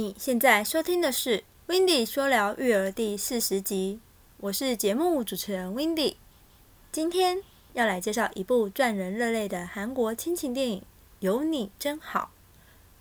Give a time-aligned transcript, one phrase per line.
[0.00, 4.00] 你现在收听的是《w i n d y 说聊育儿》第四十集，
[4.38, 6.16] 我是节目主持人 w i n d y
[6.90, 7.42] 今天
[7.74, 10.80] 要来介绍一部赚人热泪的韩国亲情电影
[11.18, 12.30] 《有你真好》。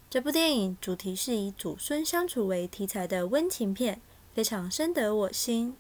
[0.10, 4.02] 这部电影主题是以祖孙相处为题材的温情片，
[4.36, 5.78] 非常深得我心。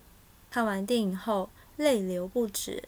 [0.49, 2.85] 看完电影后泪流不止，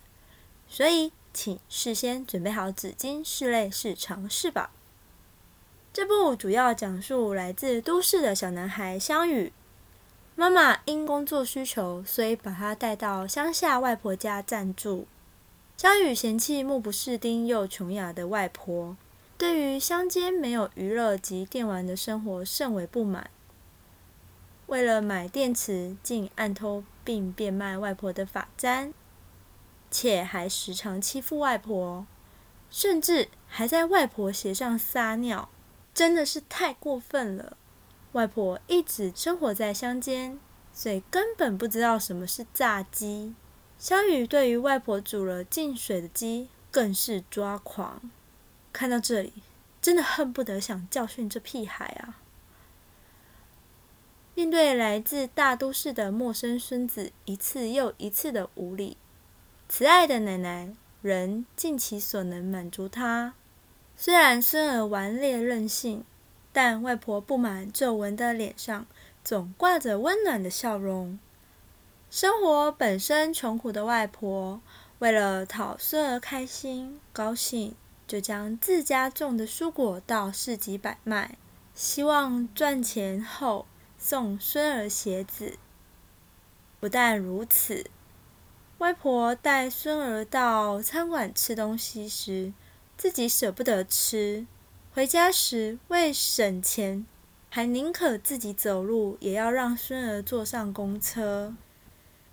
[0.70, 4.72] 所以请事先准备好纸巾，拭泪是常事吧。
[5.94, 9.52] 这部主要讲述来自都市的小男孩香宇，
[10.38, 15.05] 妈妈因工作需求，所以把他带到乡下外婆家暂住。
[15.76, 18.95] 香宇嫌弃目不识丁又穷雅的外婆，
[19.38, 23.30] 对于乡间没有娱乐及电玩的生活甚为不满。
[24.67, 28.94] 为了买电池，竟暗偷并变卖外婆的发簪，
[29.89, 32.06] 且还时常欺负外婆，
[32.69, 35.50] 甚至还在外婆鞋上撒尿。
[35.94, 37.58] 真的是太过分了！
[38.14, 40.39] 外婆一直生活在乡间，
[40.73, 43.34] 所以根本不知道什么是炸鸡。
[43.78, 48.02] 小雨对于外婆煮了进水的鸡更是抓狂。
[48.72, 49.34] 看到这里，
[49.81, 52.19] 真的恨不得想教训这屁孩啊！
[54.34, 58.95] 面对来自大都市的陌生孙子一次又一次的无理，
[59.67, 63.34] 慈爱的奶奶仍尽其所能满足他。
[64.03, 66.03] 虽然孙儿顽劣任性，
[66.52, 68.88] 但外婆布满皱纹的脸上
[69.23, 71.19] 总挂着温暖的笑容。
[72.09, 74.59] 生活本身穷苦的外婆，
[74.97, 77.75] 为了讨孙儿开心高兴，
[78.07, 81.38] 就将自家种的蔬果到市集摆卖，
[81.75, 83.67] 希望赚钱后
[83.99, 85.59] 送孙儿鞋子。
[86.79, 87.85] 不但如此，
[88.79, 92.51] 外婆带孙儿到餐馆吃东西时，
[93.01, 94.45] 自己舍不得吃，
[94.94, 97.03] 回家时为省钱，
[97.50, 101.56] 还宁可自己走路，也要让孙儿坐上公车。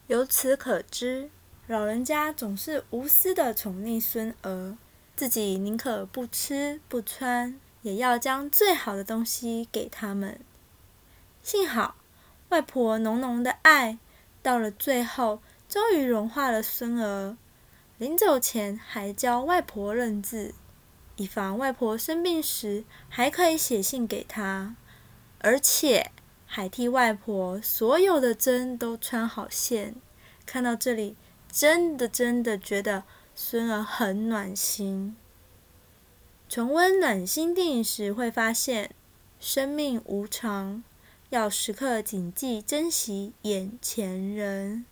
[0.08, 1.30] 由此可知，
[1.66, 4.76] 老人家总是无私的宠溺孙儿，
[5.16, 10.38] 自己宁可不吃不穿，也要将最好的东西给他们。
[11.42, 11.94] 幸好，
[12.50, 13.96] 外婆浓浓的爱，
[14.42, 17.38] 到了最后，终于融化了孙儿。
[17.98, 20.54] 临走前还教外婆认字，
[21.16, 24.76] 以防外婆生病时还可以写信给她，
[25.40, 26.12] 而且
[26.46, 29.96] 还替外婆所有的针都穿好线。
[30.46, 31.16] 看到这里，
[31.50, 33.02] 真的真的觉得
[33.34, 35.16] 孙儿很暖心。
[36.48, 38.92] 重温暖心电影时，会发现
[39.40, 40.84] 生命无常，
[41.30, 44.86] 要时刻谨记珍惜眼前人。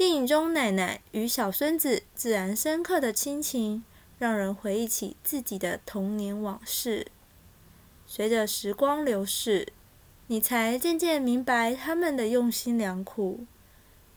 [0.00, 3.84] 电影中奶奶与小孙子自然深刻的亲情，
[4.18, 7.08] 让人回忆起自己的童年往事。
[8.06, 9.74] 随着时光流逝，
[10.28, 13.44] 你才渐渐明白他们的用心良苦，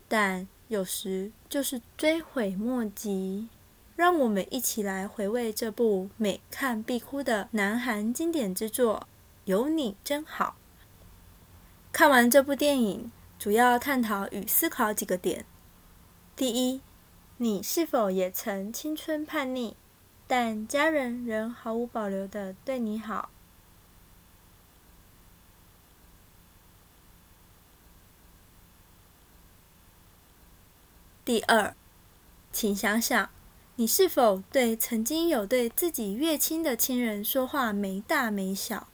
[0.08, 3.48] 但有时就是追悔莫及。
[3.94, 9.00] 让我们一起来回味这部每看必哭的南韩经典之作
[9.44, 10.56] 《有你真好》。
[11.92, 15.44] 看完这部电影，主要探讨与思考几个点。
[16.36, 16.80] 第一，
[17.36, 19.74] 你是否也曾青春叛逆，
[20.26, 23.30] 但家人仍毫无保留的对你好？
[31.24, 31.74] 第二，
[32.52, 33.30] 请想想，
[33.76, 38.88] 你是否对曾经有对自己越亲的亲人说话没大没小？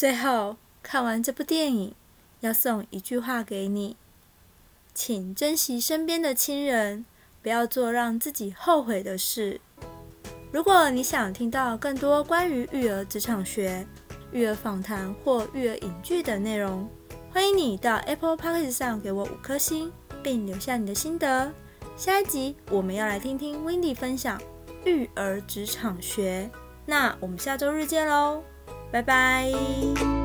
[0.00, 1.94] 最后，看完这部电影，
[2.40, 3.98] 要送一句话给你：
[4.94, 7.04] 请珍惜身边的亲人，
[7.42, 9.60] 不要做让自己后悔的事。
[10.50, 13.86] 如果你想听到更多关于育儿职场学、
[14.32, 16.88] 育儿访谈或育儿影剧的内容，
[17.30, 19.92] 欢迎你到 Apple Podcast 上给我五颗星，
[20.22, 21.52] 并留下你的心得。
[21.94, 24.40] 下一集我们要来听听 Wendy 分享
[24.86, 26.50] 育儿职场学，
[26.86, 28.42] 那我们下周日见喽！
[28.90, 30.19] 拜拜。